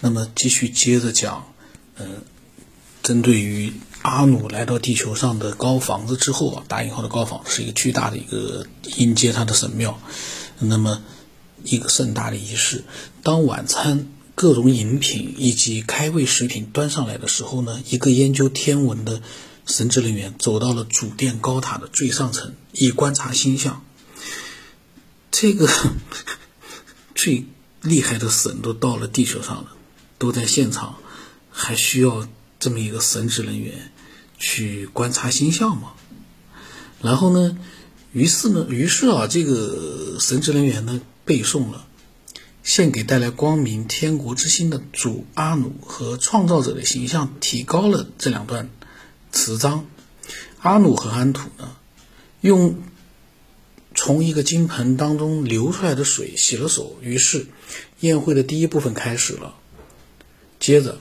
[0.00, 1.52] 那么继续接着讲，
[1.96, 2.22] 嗯，
[3.02, 8.66] 针对于阿努来到地球上的高房子之后啊，大引号的高房是一个巨大的一个
[8.96, 10.00] 迎接他的神庙，
[10.60, 11.02] 那么
[11.64, 12.84] 一个盛大的仪式。
[13.22, 14.06] 当晚餐、
[14.36, 19.20] 各种饮品以及开胃食品端上来的时候呢，一个研究天文的
[19.66, 23.84] 神职人员走到了主殿高塔的最上层，以观察星象。
[25.32, 25.68] 这个
[27.16, 27.46] 最
[27.82, 29.72] 厉害的神都到了地球上了。
[30.18, 30.96] 都在现场，
[31.50, 32.28] 还需要
[32.58, 33.92] 这么一个神职人员
[34.38, 35.92] 去观察星象吗？
[37.00, 37.56] 然后呢，
[38.12, 41.86] 于是呢，于是啊，这个神职人员呢背诵了
[42.64, 48.68] 献给带来光明天国之心的主阿努和创造者的形象，提高了这两段
[49.30, 49.86] 词章。
[50.60, 51.76] 阿努和安土呢，
[52.40, 52.82] 用
[53.94, 57.46] 从一个金盆当中流出来的水洗了手，于是
[58.00, 59.54] 宴会的第一部分开始了。
[60.68, 60.98] 接着，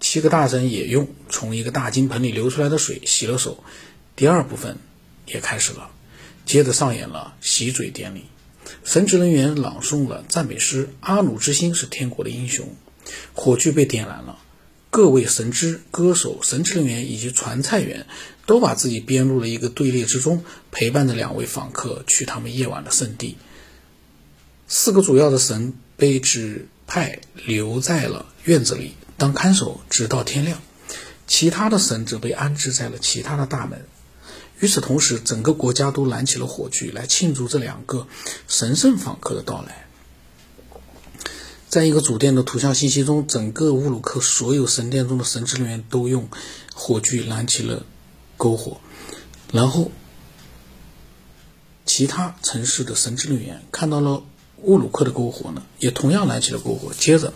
[0.00, 3.64] 七个大神也用从一个大金盆里流出来的水洗了手。
[4.14, 4.76] 第二部分
[5.24, 5.90] 也开始了，
[6.44, 8.24] 接着上演了洗嘴典礼。
[8.84, 12.68] 神职人员朗诵了赞美诗：“阿努之心是天国的英雄。”
[13.32, 14.40] 火炬被点燃了，
[14.90, 18.06] 各位神之歌手、神职人员以及传菜员
[18.44, 23.38] 都把自己编入了一个队列之中，陪伴着两位访客去他们夜晚的圣地。
[24.66, 28.26] 四个主要的神被指派留在了。
[28.42, 30.60] 院子里当看守，直到天亮。
[31.28, 33.84] 其他的神则被安置在了其他的大门。
[34.58, 38.08] 与此同时，整个国家都燃起了火炬，来庆祝这两个
[38.48, 39.86] 神圣访客的到来。
[41.68, 46.28] 在一个主殿的图像信息中，整个乌鲁克所有神殿中的神职人员都用
[46.74, 47.84] 火炬燃起了
[48.38, 48.80] 篝火。
[49.52, 49.92] 然后，
[51.84, 54.22] 其他城市的神职人员看到了
[54.62, 56.92] 乌鲁克的篝火呢，也同样燃起了篝火。
[56.96, 57.32] 接着。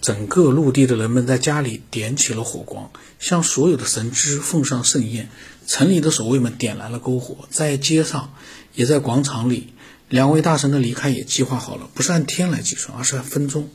[0.00, 5.28] 整个陆地的人们在家里点起了火光，向所有的神之奉上盛宴。
[5.68, 8.34] 城里的守卫们点燃了篝火，在街上，
[8.74, 9.72] 也在广场里。
[10.08, 13.70] 两位大神的离开也计划好了，不是按天来计算，而是按分钟。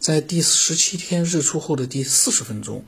[0.00, 2.86] 在第十七天日出后的第四十分钟，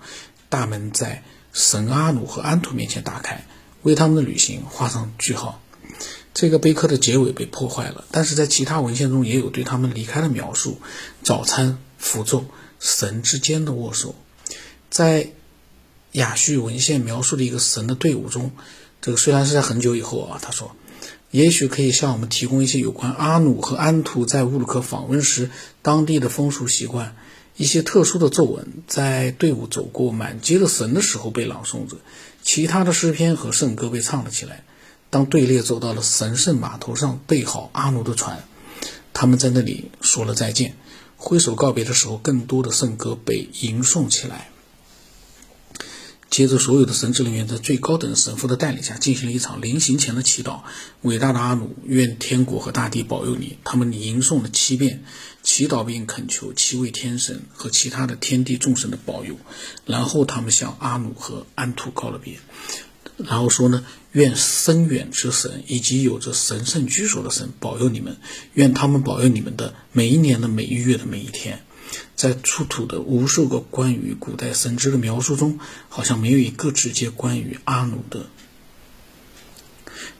[0.48, 3.44] 大门在神阿努和安图面前打开，
[3.82, 5.60] 为他们的旅行画上句号。
[6.40, 10.80] 这个碑刻的结尾被破坏了，但是在其他文献中也有对他们离开的描述：
[11.24, 12.44] 早餐、符咒。
[12.78, 14.14] 神之间的握手，
[14.88, 15.32] 在
[16.12, 18.52] 雅叙文献描述的一个神的队伍中，
[19.02, 20.76] 这个虽然是在很久以后啊，他说，
[21.32, 25.50] 也许可以向我们提供一些有关阿努和安图在乌鲁克访问时
[25.82, 27.16] 当地的风俗习惯，
[27.56, 31.96] 一些特殊的咒文，在队伍走过满街的神的时候被朗诵着，
[32.44, 34.62] 其他的诗篇和圣歌被唱了起来。
[35.10, 38.44] 当队列走到了神圣码头上，备好阿努的船，
[39.14, 40.76] 他们在那里说了再见。
[41.16, 44.50] 挥手告别的时候，更多的圣歌被吟诵起来。
[46.30, 50.60] 接着，所有的神职人员在最高等神父的带领下进行了一场临行前的祈祷。
[51.00, 53.58] 伟大的阿努，愿天国和大地保佑你。
[53.64, 55.02] 他们吟诵了七遍，
[55.42, 59.36] 祈祷并恳求七位天神和其他的天地众神的保佑。
[59.86, 62.38] 然后，他们向阿努和安图告了别。
[63.18, 68.16] 然后说呢，愿深远之神以及有着神圣居所的神保佑你们，
[68.54, 71.60] 愿他们保佑你们的每一年的每一月的每一天。
[72.14, 75.58] 在出土的无数个关于古代神之的描述中，
[75.88, 78.26] 好像没有一个直接关于阿努的。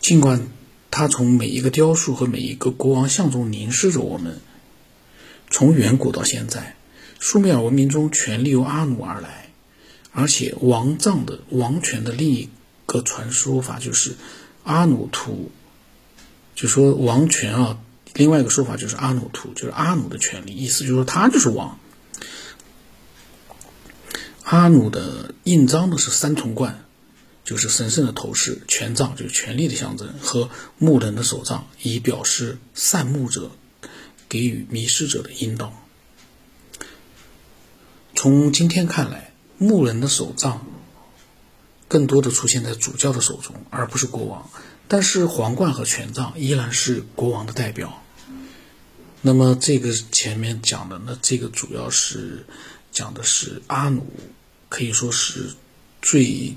[0.00, 0.48] 尽管
[0.90, 4.40] 他从每一个雕塑和每一个国王像中凝视着我们，
[5.50, 6.74] 从远古到现在，
[7.20, 9.50] 苏美尔文明中权力由阿努而来，
[10.10, 12.48] 而且王藏的王权的另一。
[12.88, 14.16] 个传说法就是
[14.64, 15.52] 阿努图，
[16.54, 17.78] 就说王权啊。
[18.14, 21.78] 另外一个说法就是阿努图，就是阿努的权利，意思就是说他就是王。
[24.42, 26.82] 阿努的印章呢是三重冠，
[27.44, 30.48] 就是神圣的头饰；权杖就是权力的象征，和
[30.78, 33.50] 牧人的手杖，以表示善牧者
[34.30, 35.74] 给予迷失者的引导。
[38.16, 40.66] 从今天看来，牧人的手杖。
[41.88, 44.48] 更多的出现在主教的手中，而不是国王。
[44.86, 48.02] 但是皇冠和权杖依然是国王的代表。
[49.20, 52.46] 那么这个前面讲的，那这个主要是
[52.92, 54.06] 讲的是阿努，
[54.68, 55.50] 可以说是
[56.00, 56.56] 最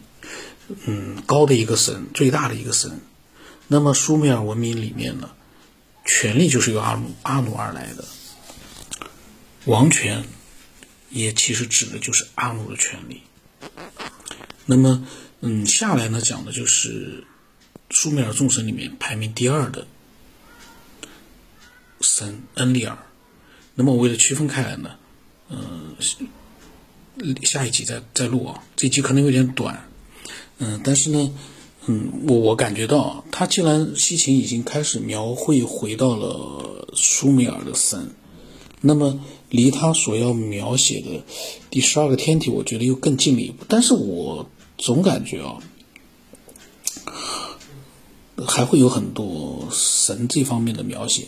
[0.85, 3.01] 嗯高的一个神，最大的一个神。
[3.67, 5.31] 那么苏美尔文明里面呢，
[6.05, 8.05] 权力就是由阿努阿努而来的，
[9.65, 10.23] 王权
[11.09, 13.23] 也其实指的就是阿努的权利。
[14.65, 15.05] 那么，
[15.41, 17.23] 嗯，下来呢讲的就是
[17.89, 19.85] 苏美尔众神里面排名第二的
[22.01, 22.97] 神恩利尔。
[23.75, 24.91] 那么，我为了区分开来呢，
[25.49, 25.95] 嗯，
[27.43, 29.89] 下一集再再录啊，这集可能有点短，
[30.59, 31.33] 嗯，但是呢，
[31.87, 38.13] 嗯，我我感觉到他既然西秦已经开始描绘回到了苏美尔的神，
[38.81, 39.19] 那么
[39.49, 41.23] 离他所要描写的
[41.69, 45.57] 第十二个天体，我觉得又更近了一步，但是我总感觉啊。
[48.47, 51.27] 还会有很多神这方面的描写，